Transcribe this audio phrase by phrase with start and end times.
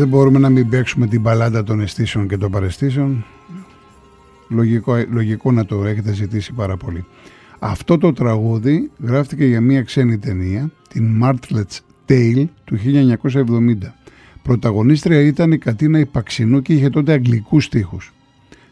[0.00, 3.24] δεν μπορούμε να μην παίξουμε την παλάντα των αισθήσεων και των παρεστήσεων.
[4.48, 7.04] Λογικό, λογικό να το έχετε ζητήσει πάρα πολύ.
[7.58, 11.78] Αυτό το τραγούδι γράφτηκε για μια ξένη ταινία, την Martlet's
[12.08, 13.94] Tale του 1970.
[14.42, 18.12] Πρωταγωνίστρια ήταν η Κατίνα Υπαξινού και είχε τότε αγγλικούς στίχους.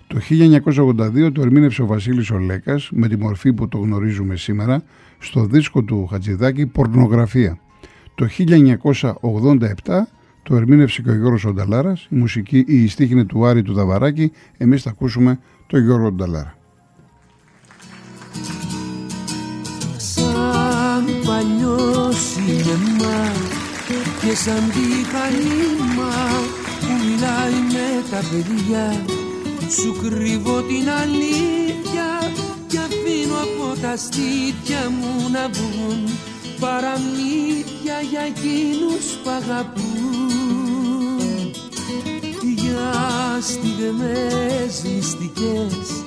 [0.07, 4.83] Το 1982 το ερμήνευσε ο Βασίλης Ολέκας με τη μορφή που το γνωρίζουμε σήμερα
[5.19, 7.59] στο δίσκο του Χατζηδάκη «Πορνογραφία».
[8.15, 8.29] Το
[9.85, 10.09] 1987
[10.49, 14.33] το ερμήνευσε και ο Γιώργος Ονταλάρας, η, μουσική, η στίχη είναι του Άρη του Δαβαράκη,
[14.57, 16.55] εμείς θα ακούσουμε τον Γιώργο Ονταλάρα.
[19.97, 23.33] Σαν παλιός σινεμά
[24.21, 26.15] και σαν τη χαλίμα
[26.81, 29.05] που μιλάει με τα παιδιά.
[29.69, 32.09] Σου κρύβω την αλήθεια
[32.67, 36.01] και αφήνω από τα στήθια μου να βγουν
[36.61, 39.89] παραμύθια για εκείνους που αγαπούν.
[39.91, 40.08] για
[43.41, 46.05] στιγμές μυστικές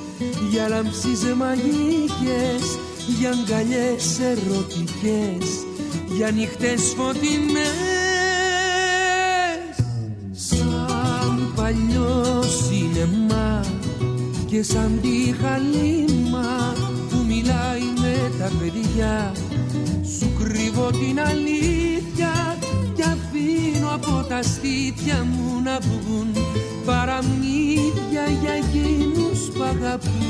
[0.50, 2.78] για λαμψίες μαγικές
[3.20, 5.66] για αγκαλιές ερωτικές
[6.16, 7.72] για νύχτες φωτεινές.
[10.32, 13.66] Σαν παλιός σινεμά
[14.46, 16.74] και σαν τη χαλίμα
[17.10, 19.32] που μιλάει με τα παιδιά
[20.20, 21.42] σου κρύβω την αλήθεια.
[21.42, 21.81] και αφήνω
[24.42, 26.28] από τα στήθια μου να βγουν
[26.86, 30.24] παραμύθια για εκείνους που αγαπούν.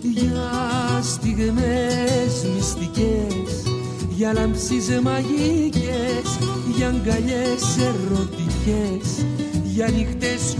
[0.00, 3.62] Για στιγμές μυστικές
[4.10, 6.38] για λαμψίες μαγικές
[6.76, 9.24] για αγκαλιές ερωτικές
[9.64, 10.54] για νύχτες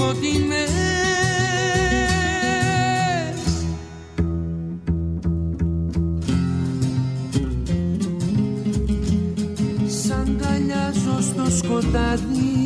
[11.86, 12.64] φωτεινές σκοτάδι.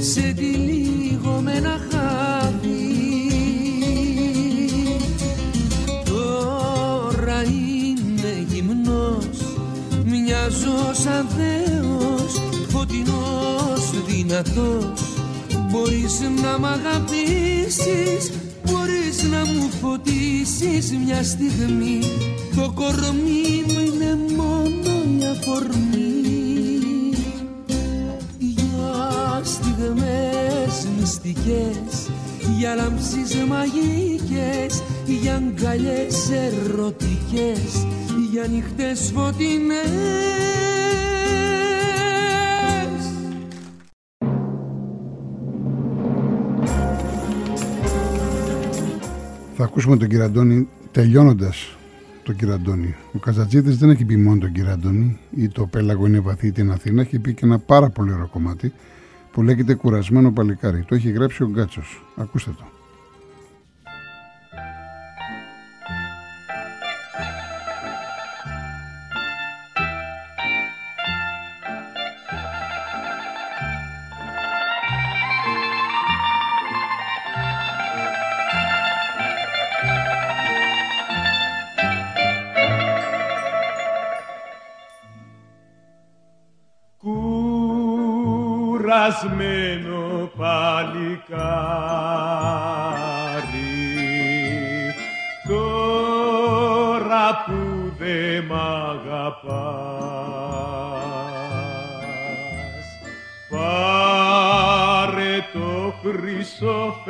[0.00, 2.78] Σε τυλίγω με ένα χάδι.
[6.04, 9.56] Τώρα είναι γυμνός
[10.04, 15.00] μοιάζω σαν Θεός φωτεινός δυνατός.
[15.70, 18.30] Μπορείς να μ' αγαπήσεις
[18.64, 21.98] μπορείς να μου φωτίσεις μια στιγμή.
[22.56, 26.09] Το κορμί μου είναι μόνο η αφορμή
[31.20, 32.10] στιγμές μυστικές
[32.58, 37.86] για λάμψεις μαγικές για αγκαλιές ερωτικές
[38.30, 39.88] για νύχτες φωτεινές
[49.56, 51.74] Θα ακούσουμε τον κύριο Αντώνη τελειώνοντας
[52.22, 52.94] τον κύριο Αντώνη.
[53.12, 56.70] Ο Καζατζίδης δεν έχει πει μόνο τον κύριο Αντώνη ή το πέλαγο είναι βαθύ την
[56.70, 58.72] Αθήνα, έχει πει και ένα πάρα πολύ ωραίο κομμάτι
[59.32, 60.82] που λέγεται Κουρασμένο Παλικάρι.
[60.82, 62.02] Το έχει γράψει ο Γκάτσος.
[62.16, 62.79] Ακούστε το.
[106.20, 107.02] Το χρυσό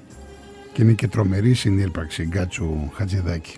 [0.80, 3.58] και είναι και τρομερή συνύπαρξη Γκάτσου Χατζηδάκη.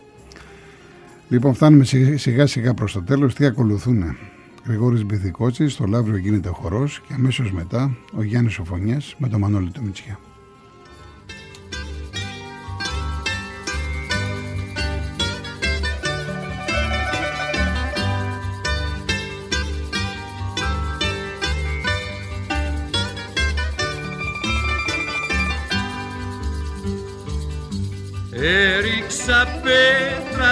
[1.29, 3.35] Λοιπόν, φτάνουμε σιγά σιγά, σιγά προς το τέλος.
[3.35, 4.18] Τι ακολουθούν.
[4.65, 9.69] Γρηγόρης Μπιθικότσης, το Λαύριο γίνεται χορός και αμέσως μετά ο Γιάννης Σοφωνιάς με τον Μανώλη
[9.69, 10.19] του Μητσιά.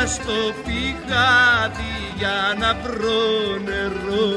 [0.09, 4.29] Στο πηγάδι για να βρω νερό.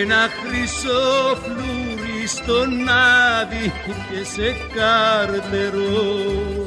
[0.00, 3.72] Ένα χρυσό φλούρι στον άδει
[4.10, 6.57] και σε καρτερό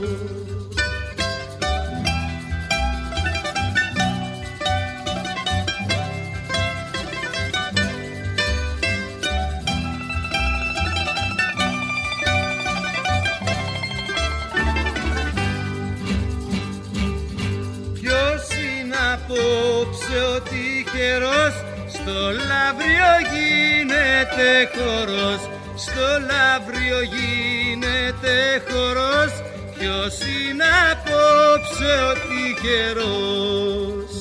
[19.81, 21.55] απόψε ο τυχερός
[21.95, 22.19] Στο
[22.49, 25.41] λαύριο γίνεται χορός.
[25.75, 28.33] Στο λαύριο γίνεται
[28.69, 29.31] χορός
[29.77, 34.13] Ποιος είναι απόψε ο τυχερός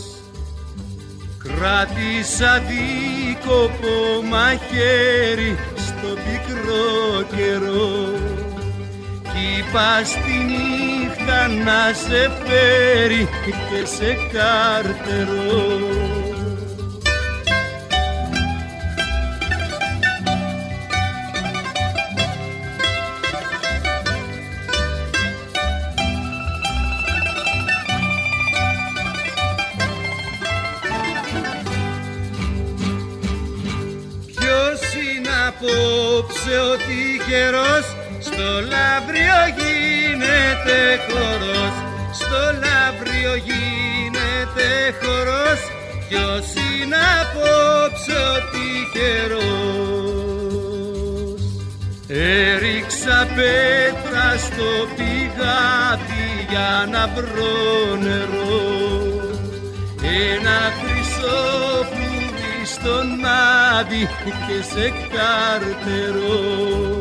[1.45, 8.30] Κράτησα δίκοπο μαχαίρι στο πικρό καιρό.
[8.30, 8.30] κι
[9.41, 15.89] είπα στη νύχτα να σε φέρει και σε καρτερό
[34.27, 41.75] Ποιος είναι απόψε ο τυχερός Στο λαύριο γίνεται χορός.
[42.21, 44.69] Στο λαύριο γίνεται
[45.01, 45.61] χορός.
[46.09, 49.81] Ποιος είναι απόψε ο τυχερός
[52.13, 58.63] Έριξα πέτρα στο πηγάδι για να βρω νερό.
[60.33, 61.41] Ένα χρυσό
[61.91, 63.07] φλουρί στον
[63.79, 64.09] άδει
[64.47, 67.00] και σε καρτερό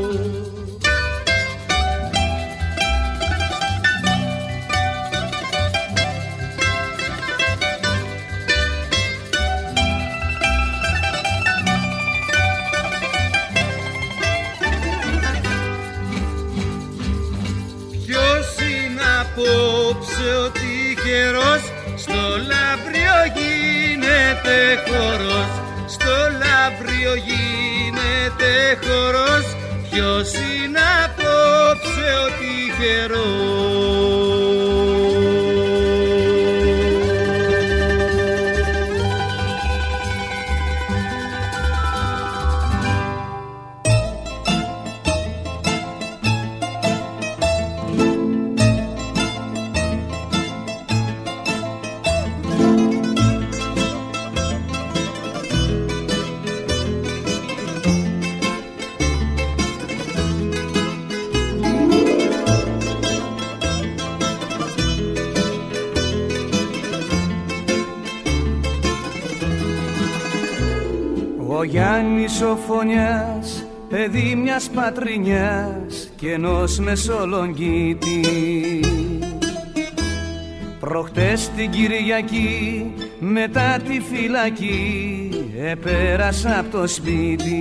[19.40, 21.64] απόψε ο τυχερός
[21.96, 25.52] Στο λαύριο γίνεται χορός.
[25.88, 28.52] Στο λαύριο γίνεται
[28.84, 29.46] χορός.
[29.90, 33.49] Ποιος είναι απόψε ο τυχερός
[71.60, 78.20] Ο Γιάννης ο Φωνιάς, παιδί μιας πατρινιάς και ενός μεσολογγίτη.
[80.80, 85.30] Προχτές την Κυριακή μετά τη φυλακή
[85.72, 87.60] επέρασα από το σπίτι.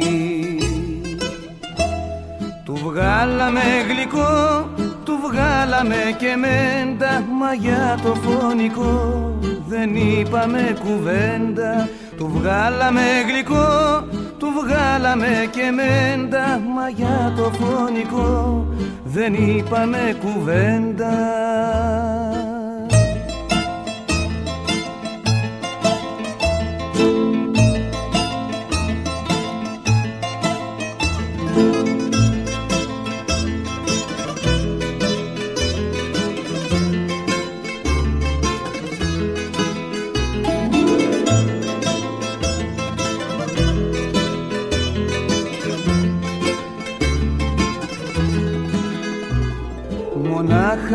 [2.88, 4.68] Βγάλαμε γλυκό,
[5.04, 9.38] του βγάλαμε και μέντα Μα για το φωνικό
[9.68, 14.04] δεν είπαμε κουβέντα Του βγάλαμε γλυκό,
[14.38, 18.66] του βγάλαμε και μέντα Μα για το φωνικό
[19.04, 21.12] δεν είπαμε κουβέντα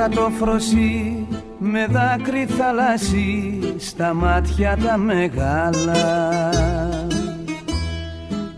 [0.04, 6.50] Μονάχα το φροσί με δάκρυ θαλάσσι στα μάτια τα μεγάλα.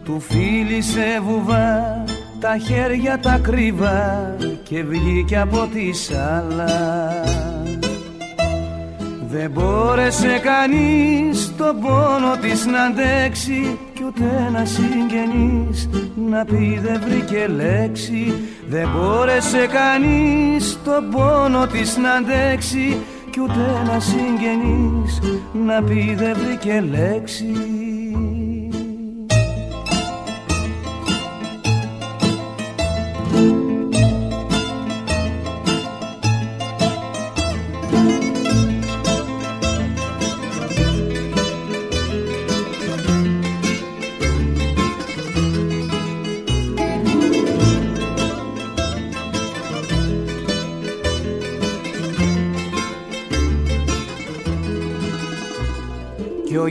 [0.04, 2.04] Του φίλησε βουβά
[2.40, 7.14] τα χέρια τα κρύβα και βγήκε από τη σάλα
[9.38, 15.89] δεν μπόρεσε κανείς τον πόνο της να αντέξει κι ούτε ένα συγγενής
[16.30, 18.34] να πει δεν βρήκε λέξη
[18.68, 22.98] δεν μπόρεσε κανείς τον πόνο της να αντέξει
[23.30, 25.20] κι ούτε ένα συγγενής
[25.65, 27.54] να πει δεν βρήκε λέξη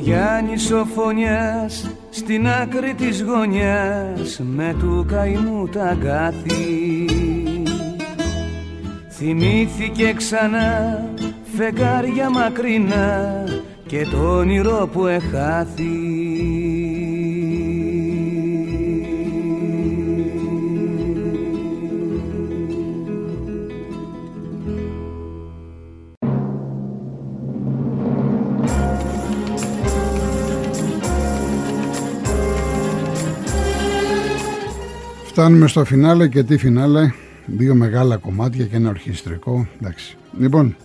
[0.04, 7.06] Γιάννης ο Φωνιάς στην άκρη της γωνιάς με του καημού τα αγκάθι.
[9.08, 11.04] Θυμήθηκε ξανά
[11.56, 13.44] φεγγάρια μακρινά
[13.86, 16.23] και το όνειρο που εχάθη
[35.36, 37.10] Φτάνουμε στο φινάλε και τι φινάλε;
[37.46, 39.68] Δύο μεγάλα κομμάτια και ένα ορχιστρικό.
[39.80, 40.16] Εντάξει.
[40.38, 40.76] Λοιπόν,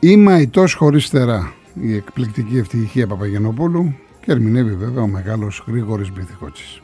[0.00, 1.52] είμαι αητό χωρίς θερά.
[1.74, 6.82] Η εκπληκτική ευτυχία Παπαγενοπούλου και ερμηνεύει βέβαια ο μεγάλος Γρήγορης Μπιθικότσης.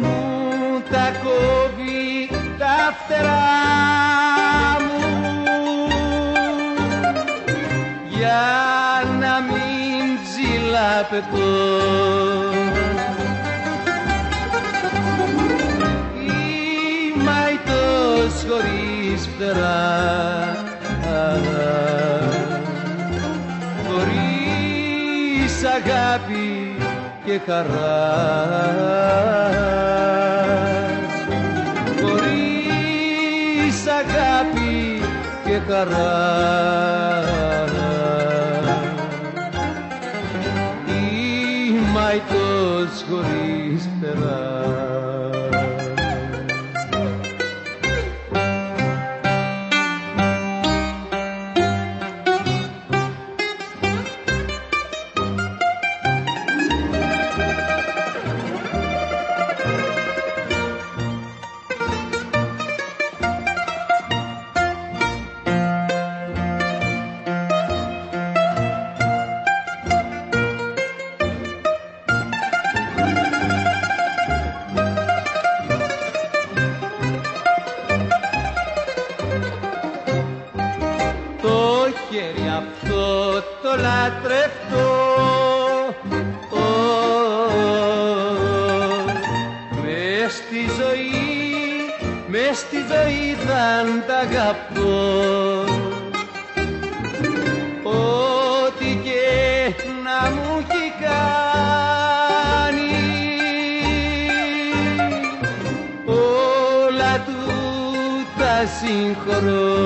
[0.00, 3.38] Μου τα κόβει τα φτερά
[4.84, 5.06] μου.
[8.08, 8.44] Για
[9.20, 11.56] να μην ψηλαπετώ.
[16.14, 20.47] Είμαι αητός χωρίς φτερά
[25.78, 26.76] αγάπη
[27.24, 27.68] και χαράς.
[32.00, 35.02] Χωρίς αγάπη
[35.44, 36.98] και χαράς.
[40.86, 43.57] Είμαι αητός χωρίς
[84.38, 84.86] λατρευτό
[89.82, 91.10] Μες στη ζωή,
[92.26, 95.64] μες στη ζωή θα τ' αγαπώ
[97.82, 101.46] Ό,τι και να μου έχει κάνει
[106.04, 107.52] όλα του
[108.38, 109.77] τα συγχωρώ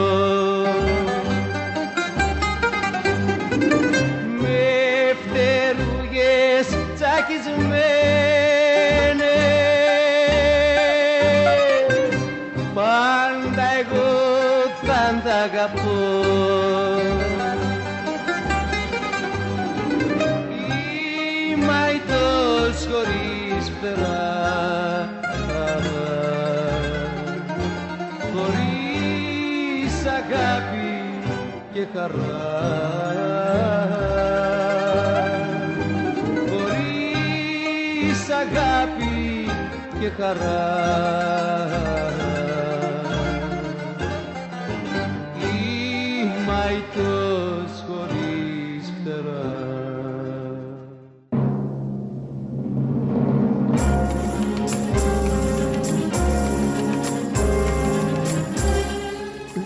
[23.02, 25.10] χωρίς φτερά
[28.34, 30.92] χωρίς αγάπη
[31.72, 32.90] και χαρά.
[36.50, 39.48] Χωρίς αγάπη
[40.00, 41.31] και χαρά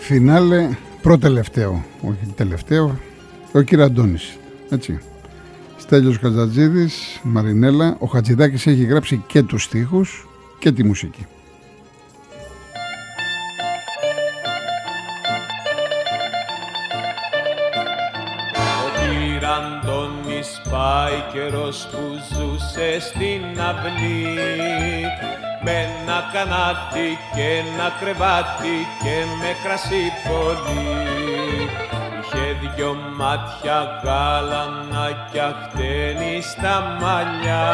[0.07, 0.69] Φινάλε
[1.03, 2.99] προτελευταίο, όχι τελευταίο,
[3.53, 4.39] ο κύριο Αντώνης,
[4.71, 4.99] έτσι.
[5.77, 11.27] Στέλιος Καζατζίδης, Μαρινέλα, ο Χατζηδάκης έχει γράψει και τους στίχους και τη μουσική.
[18.85, 24.37] Ο κύρα Αντώνης πάει καιρός που ζούσε στην αυλή
[25.67, 30.95] με ένα κανάτι και ένα κρεβάτι και με κρασί πολύ.
[32.21, 35.07] Είχε δυο μάτια γάλανα
[35.63, 37.67] χτένει στα μαλλιά.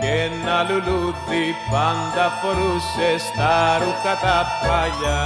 [0.00, 5.24] Και ένα λουλούδι πάντα φορούσε στα ρούχα τα παλιά.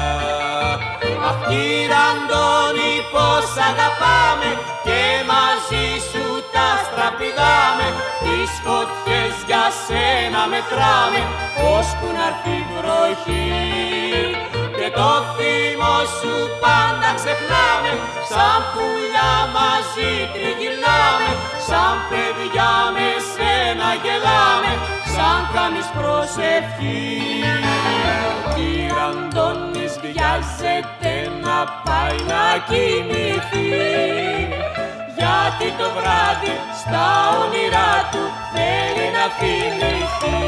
[1.29, 4.51] Αχ κύριε Αντώνη πως αγαπάμε
[4.85, 6.30] και μαζί σου τα
[6.91, 7.89] στραπηδάμε
[8.23, 11.21] τις φωτιές για σένα μετράμε
[11.77, 13.49] ώσπου να έρθει η βροχή.
[14.79, 17.93] Και το θύμο σου πάντα ξεχνάμε
[18.31, 21.31] σαν πουλιά μαζί τριγυρνάμε
[21.69, 24.73] σαν παιδιά με σένα γελάμε
[25.15, 27.09] σαν κάνεις προσευχή.
[28.55, 34.50] Κύριε Αντώνης βιάζεται να πάει να κοιμηθεί
[35.21, 37.07] γιατί το βράδυ στα
[37.43, 40.43] όνειρά του θέλει να θυμηθεί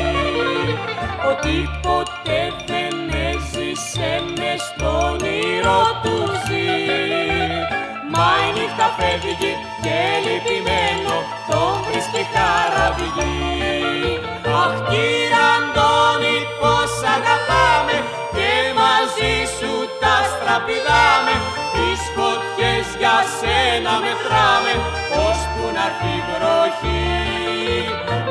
[1.31, 1.55] ότι
[1.87, 2.95] ποτέ δεν
[3.29, 6.71] έζησε μες στο όνειρο του ζει.
[8.13, 9.53] Μα η νύχτα φεύγει
[9.85, 11.17] και λυπημένο
[11.51, 13.33] τον βρίσκει χαραυγή
[14.63, 17.97] Αχ κύριε Αντώνη πως αγαπάμε
[18.37, 21.13] και μαζί σου τα στραπηδάμε.
[21.13, 21.52] τις φωτιές
[23.03, 24.75] για σένα μετράμε
[25.29, 27.11] ώσπου να έρθει η βροχή.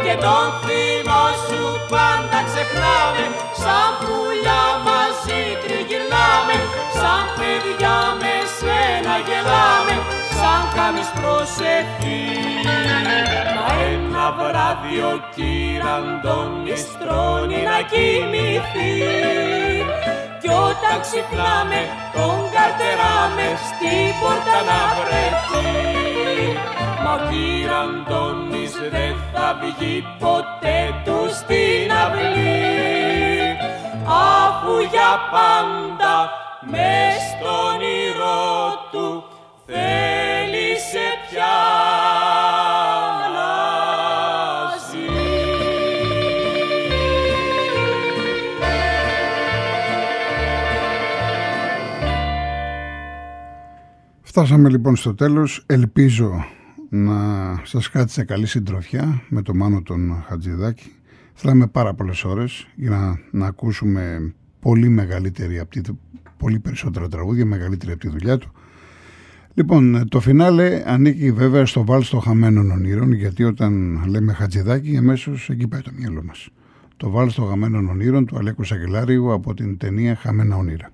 [0.03, 3.25] Και τον θύμο σου πάντα ξεχνάμε
[3.61, 6.57] σαν πουλιά μαζί τριγυρνάμε
[6.99, 9.95] σαν παιδιά με σένα γελάμε
[10.37, 12.25] σαν κάνεις προσευχή.
[13.55, 18.91] Μα ένα βράδυ ο κύρα Αντώνης τρώνει να κοιμηθεί
[20.41, 21.81] κι όταν ξυπνάμε
[22.13, 25.69] τον καρτεράμε στην πόρτα να βρεθεί.
[27.03, 33.57] Μα ο κύρα Αντώνης δεν θα βγει ποτέ του στην αυλή.
[34.43, 36.15] Αφού για πάντα
[36.71, 38.51] μες στον όνειρό
[38.91, 39.23] του
[39.65, 40.10] θέλησε
[54.33, 55.63] Φτάσαμε λοιπόν στο τέλος.
[55.65, 56.45] Ελπίζω
[56.89, 57.15] να
[57.63, 60.91] σας κάτσε καλή συντροφιά με το Μάνο τον Χατζηδάκη.
[61.33, 65.81] Θέλαμε πάρα πολλές ώρες για να, να ακούσουμε πολύ μεγαλύτερη από τη,
[66.37, 68.51] πολύ περισσότερα τραγούδια, μεγαλύτερη από τη δουλειά του.
[69.53, 75.49] Λοιπόν, το φινάλε ανήκει βέβαια στο βάλ των χαμένων ονείρων, γιατί όταν λέμε Χατζηδάκη, αμέσως
[75.49, 76.49] εκεί πάει το μυαλό μας.
[76.97, 80.91] Το βάλ των χαμένων ονείρων του Αλέκου Σακελάριου από την ταινία Χαμένα Ονείρα.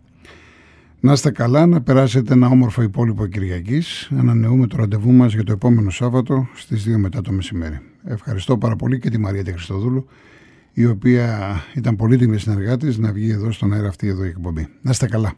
[0.99, 4.11] Να είστε καλά, να περάσετε ένα όμορφο υπόλοιπο Κυριακής.
[4.17, 7.79] Ανανεούμε το ραντεβού μας για το επόμενο Σάββατο στις 2 μετά το μεσημέρι.
[8.03, 10.07] Ευχαριστώ πάρα πολύ και τη Μαρία Τεχρυστοδούλου,
[10.73, 14.67] η οποία ήταν πολύτιμη συνεργάτης να βγει εδώ στον αέρα αυτή εδώ η εκπομπή.
[14.81, 15.33] Να είστε καλά.